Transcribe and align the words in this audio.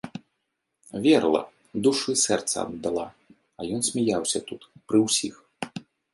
Верыла, 1.03 1.41
душу 1.87 2.07
і 2.15 2.21
сэрца 2.25 2.55
аддала, 2.65 3.05
а 3.35 3.61
ён 3.77 3.81
смяяўся 3.91 4.39
тут, 4.51 4.61
пры 4.89 4.99
ўсіх. 5.07 5.35